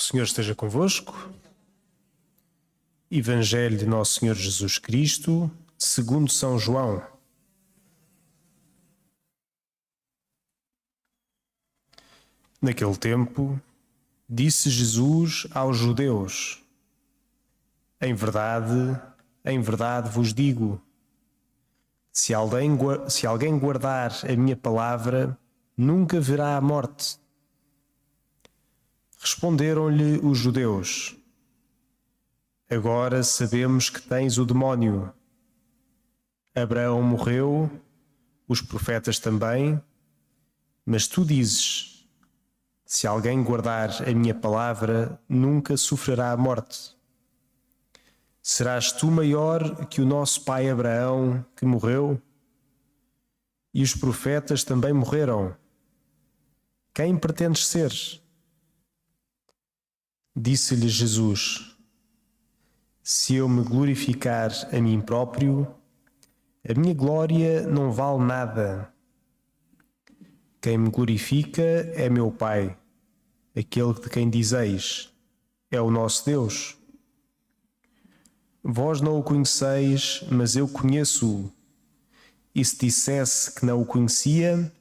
[0.00, 1.30] O Senhor esteja convosco.
[3.10, 7.06] Evangelho de Nosso Senhor Jesus Cristo, segundo São João.
[12.62, 13.60] Naquele tempo,
[14.26, 16.62] disse Jesus aos judeus:
[18.00, 18.98] Em verdade,
[19.44, 20.80] em verdade vos digo,
[22.10, 22.70] se alguém,
[23.10, 25.38] se alguém guardar a minha palavra,
[25.76, 27.20] nunca verá a morte.
[29.22, 31.14] Responderam-lhe os judeus:
[32.70, 35.12] Agora sabemos que tens o demónio.
[36.54, 37.70] Abraão morreu,
[38.48, 39.78] os profetas também,
[40.86, 42.08] mas tu dizes:
[42.86, 46.96] Se alguém guardar a minha palavra, nunca sofrerá a morte.
[48.40, 52.18] Serás tu maior que o nosso pai Abraão, que morreu?
[53.74, 55.54] E os profetas também morreram.
[56.94, 57.92] Quem pretendes ser?
[60.36, 61.76] Disse-lhe Jesus:
[63.02, 65.66] Se eu me glorificar a mim próprio,
[66.68, 68.94] a minha glória não vale nada.
[70.60, 72.78] Quem me glorifica é meu Pai,
[73.56, 75.12] aquele de quem dizeis:
[75.68, 76.76] É o nosso Deus.
[78.62, 81.50] Vós não o conheceis, mas eu conheço-o.
[82.54, 84.72] E se dissesse que não o conhecia,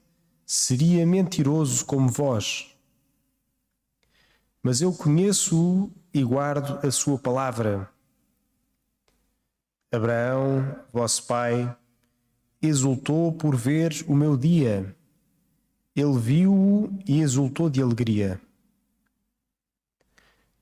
[0.46, 2.70] seria mentiroso como vós
[4.62, 7.90] mas eu conheço-o e guardo a sua palavra.
[9.92, 11.76] Abraão, vosso pai,
[12.62, 14.96] exultou por ver o meu dia.
[15.96, 18.40] Ele viu-o e exultou de alegria.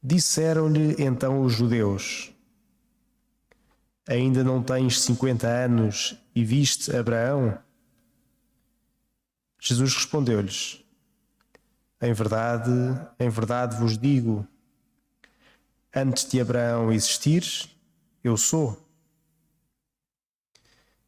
[0.01, 2.31] Disseram-lhe então os judeus:
[4.07, 7.57] Ainda não tens cinquenta anos e viste Abraão?
[9.59, 10.86] Jesus respondeu-lhes:
[12.01, 12.71] em verdade,
[13.19, 14.47] em verdade vos digo:
[15.95, 17.69] antes de Abraão existir,
[18.23, 18.85] eu sou.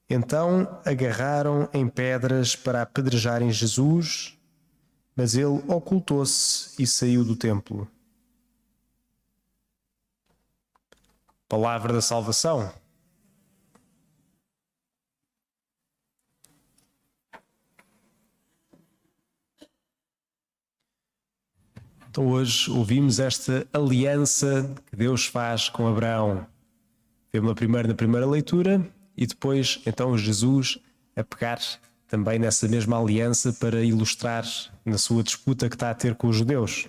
[0.10, 4.36] Então agarraram em pedras para apedrejarem Jesus,
[5.16, 7.88] mas ele ocultou-se e saiu do templo.
[11.48, 12.72] Palavra da salvação.
[22.10, 26.46] Então hoje ouvimos esta aliança que Deus faz com Abraão.
[27.32, 28.84] Vemos primeiro na primeira leitura
[29.16, 30.80] e depois então Jesus
[31.16, 31.60] a pegar
[32.08, 34.44] também nessa mesma aliança para ilustrar
[34.84, 36.88] na sua disputa que está a ter com os judeus.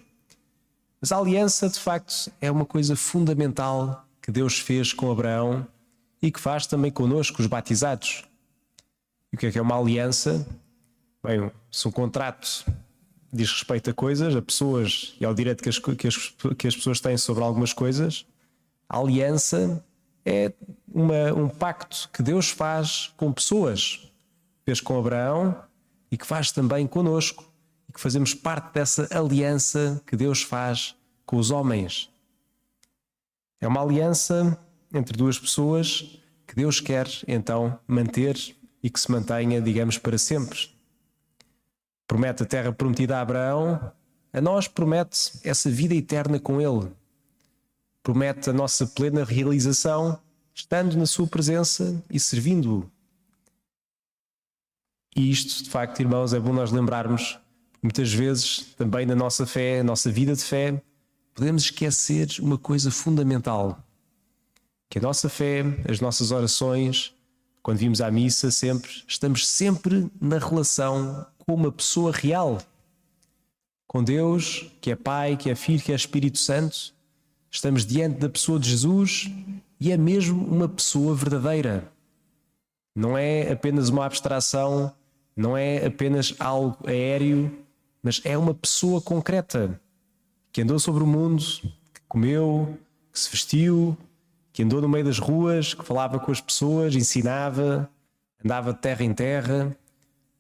[0.98, 5.66] Mas a aliança, de facto, é uma coisa fundamental que Deus fez com Abraão
[6.22, 8.24] e que faz também connosco, os batizados.
[9.30, 10.46] E o que é que é uma aliança?
[11.22, 12.64] Bem, se um contrato
[13.32, 16.76] diz respeito a coisas, a pessoas e ao direito que as, que as, que as
[16.76, 18.26] pessoas têm sobre algumas coisas.
[18.88, 19.84] A aliança
[20.24, 20.52] é
[20.92, 24.10] uma, um pacto que Deus faz com pessoas.
[24.64, 25.56] Fez com Abraão
[26.10, 27.44] e que faz também conosco
[27.88, 32.10] e que fazemos parte dessa aliança que Deus faz com os homens.
[33.60, 34.58] É uma aliança
[34.92, 38.36] entre duas pessoas que Deus quer então manter
[38.82, 40.79] e que se mantenha, digamos, para sempre
[42.10, 43.92] promete a terra prometida a Abraão,
[44.32, 46.90] a nós promete essa vida eterna com Ele.
[48.02, 50.18] Promete a nossa plena realização,
[50.52, 52.90] estando na Sua presença e servindo-o.
[55.14, 57.38] E isto, de facto, irmãos, é bom nós lembrarmos,
[57.80, 60.82] muitas vezes, também na nossa fé, na nossa vida de fé,
[61.32, 63.80] podemos esquecer uma coisa fundamental:
[64.88, 67.14] que a nossa fé, as nossas orações,
[67.62, 72.58] quando vimos à missa, sempre, estamos sempre na relação com uma pessoa real,
[73.86, 76.94] com Deus, que é Pai, que é Filho, que é Espírito Santo.
[77.50, 79.28] Estamos diante da pessoa de Jesus
[79.80, 81.90] e é mesmo uma pessoa verdadeira.
[82.94, 84.94] Não é apenas uma abstração,
[85.36, 87.58] não é apenas algo aéreo,
[88.02, 89.80] mas é uma pessoa concreta
[90.52, 92.78] que andou sobre o mundo, que comeu,
[93.12, 93.96] que se vestiu,
[94.52, 97.88] que andou no meio das ruas, que falava com as pessoas, ensinava,
[98.44, 99.76] andava de terra em terra,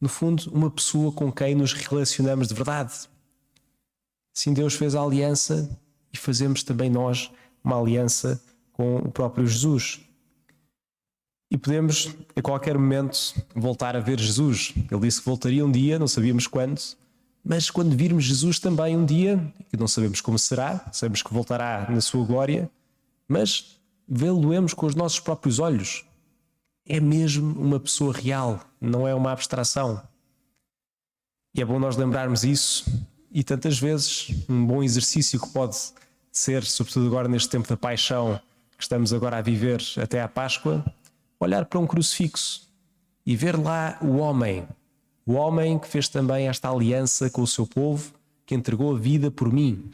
[0.00, 3.08] no fundo, uma pessoa com quem nos relacionamos de verdade.
[4.32, 5.78] Sim, Deus fez a aliança
[6.12, 7.30] e fazemos também nós
[7.62, 8.42] uma aliança
[8.72, 10.00] com o próprio Jesus.
[11.50, 14.72] E podemos, a qualquer momento, voltar a ver Jesus.
[14.90, 16.80] Ele disse que voltaria um dia, não sabíamos quando,
[17.44, 21.88] mas quando virmos Jesus também um dia, que não sabemos como será, sabemos que voltará
[21.90, 22.70] na sua glória,
[23.26, 23.79] mas
[24.10, 26.04] vê-lo-emos com os nossos próprios olhos
[26.84, 30.02] é mesmo uma pessoa real, não é uma abstração.
[31.54, 32.84] E é bom nós lembrarmos isso,
[33.30, 35.76] e tantas vezes um bom exercício que pode
[36.32, 38.40] ser, sobretudo agora neste tempo da paixão
[38.76, 40.84] que estamos agora a viver até à Páscoa,
[41.38, 42.68] olhar para um crucifixo
[43.24, 44.66] e ver lá o homem,
[45.24, 48.12] o homem que fez também esta aliança com o seu povo,
[48.46, 49.90] que entregou a vida por mim.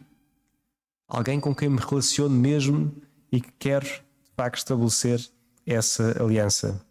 [1.08, 2.94] Alguém com quem me relaciono mesmo
[3.30, 4.04] e que quer,
[4.36, 5.26] de facto, estabelecer
[5.64, 6.84] essa aliança.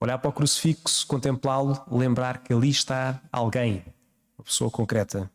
[0.00, 3.84] Olhar para o crucifixo, contemplá-lo, lembrar que ali está alguém,
[4.38, 5.28] uma pessoa concreta.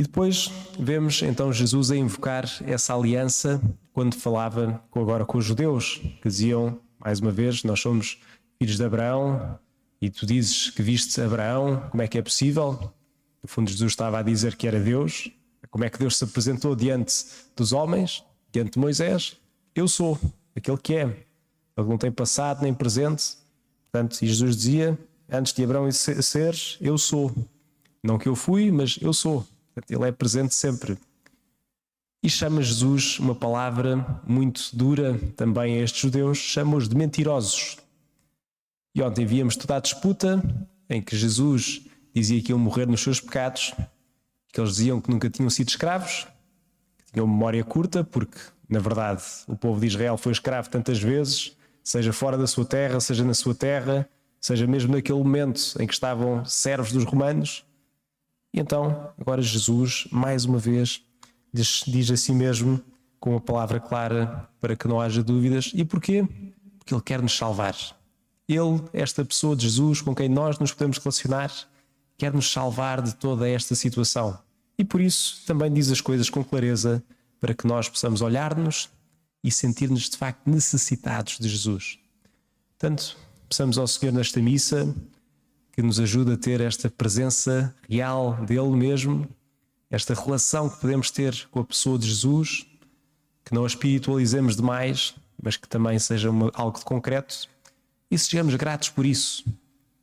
[0.00, 3.60] E depois vemos então Jesus a invocar essa aliança
[3.92, 8.22] quando falava agora com os judeus, que diziam, mais uma vez, nós somos
[8.58, 9.58] filhos de Abraão
[10.00, 12.90] e tu dizes que viste Abraão, como é que é possível?
[13.42, 15.30] No fundo, Jesus estava a dizer que era Deus.
[15.70, 17.12] Como é que Deus se apresentou diante
[17.54, 19.41] dos homens, diante de Moisés?
[19.74, 20.18] Eu sou
[20.54, 21.04] aquele que é.
[21.04, 23.36] Ele não tem passado nem presente.
[23.90, 24.98] Portanto, e Jesus dizia:
[25.30, 27.34] Antes de Abraão ser, eu sou.
[28.02, 29.46] Não que eu fui, mas eu sou.
[29.88, 30.98] Ele é presente sempre.
[32.22, 37.78] E chama Jesus uma palavra muito dura também a estes judeus, chama-os de mentirosos.
[38.94, 40.40] E ontem víamos toda a disputa
[40.88, 41.80] em que Jesus
[42.14, 43.74] dizia que iam morrer nos seus pecados,
[44.52, 46.26] que eles diziam que nunca tinham sido escravos,
[47.06, 48.38] que tinham memória curta, porque,
[48.72, 52.98] na verdade, o povo de Israel foi escravo tantas vezes, seja fora da sua terra,
[53.00, 54.08] seja na sua terra,
[54.40, 57.66] seja mesmo naquele momento em que estavam servos dos romanos.
[58.54, 61.04] E então, agora Jesus, mais uma vez,
[61.52, 62.80] diz, diz a si mesmo,
[63.20, 65.70] com uma palavra clara, para que não haja dúvidas.
[65.74, 66.26] E porquê?
[66.78, 67.76] Porque Ele quer nos salvar.
[68.48, 71.52] Ele, esta pessoa de Jesus com quem nós nos podemos relacionar,
[72.16, 74.38] quer nos salvar de toda esta situação.
[74.78, 77.02] E por isso também diz as coisas com clareza,
[77.42, 78.88] para que nós possamos olhar-nos
[79.42, 81.98] e sentir-nos de facto necessitados de Jesus.
[82.78, 83.18] Portanto,
[83.48, 84.94] peçamos ao Senhor nesta missa
[85.72, 89.28] que nos ajude a ter esta presença real dele mesmo,
[89.90, 92.64] esta relação que podemos ter com a pessoa de Jesus,
[93.44, 95.12] que não a espiritualizemos demais,
[95.42, 97.48] mas que também seja uma, algo de concreto
[98.08, 99.44] e sejamos gratos por isso,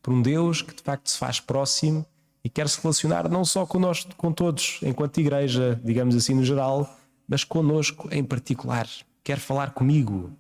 [0.02, 2.06] por um Deus que de facto se faz próximo
[2.44, 6.99] e quer se relacionar não só connosco, com todos, enquanto igreja, digamos assim no geral,
[7.30, 8.90] mas conosco em particular.
[9.24, 10.32] Quer falar comigo,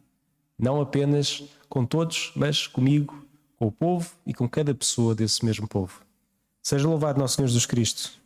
[0.57, 3.23] não apenas com todos, mas comigo,
[3.57, 6.01] com o povo e com cada pessoa desse mesmo povo.
[6.63, 8.19] Seja louvado nosso Senhor Jesus Cristo.